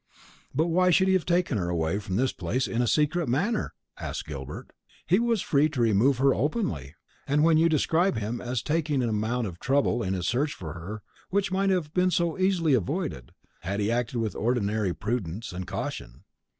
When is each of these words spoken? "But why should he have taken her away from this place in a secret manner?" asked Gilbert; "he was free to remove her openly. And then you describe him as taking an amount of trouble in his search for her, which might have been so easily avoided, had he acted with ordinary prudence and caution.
"But 0.51 0.65
why 0.65 0.89
should 0.89 1.07
he 1.09 1.13
have 1.13 1.27
taken 1.27 1.59
her 1.59 1.69
away 1.69 1.99
from 1.99 2.15
this 2.15 2.33
place 2.33 2.67
in 2.67 2.81
a 2.81 2.87
secret 2.87 3.29
manner?" 3.29 3.75
asked 3.99 4.25
Gilbert; 4.25 4.71
"he 5.05 5.19
was 5.19 5.43
free 5.43 5.69
to 5.69 5.79
remove 5.79 6.17
her 6.17 6.33
openly. 6.33 6.95
And 7.27 7.47
then 7.47 7.59
you 7.59 7.69
describe 7.69 8.17
him 8.17 8.41
as 8.41 8.63
taking 8.63 9.03
an 9.03 9.09
amount 9.09 9.45
of 9.45 9.59
trouble 9.59 10.01
in 10.01 10.15
his 10.15 10.25
search 10.25 10.53
for 10.53 10.73
her, 10.73 11.03
which 11.29 11.51
might 11.51 11.69
have 11.69 11.93
been 11.93 12.09
so 12.09 12.35
easily 12.39 12.73
avoided, 12.73 13.31
had 13.59 13.79
he 13.79 13.91
acted 13.91 14.17
with 14.17 14.33
ordinary 14.35 14.91
prudence 14.91 15.53
and 15.53 15.67
caution. 15.67 16.23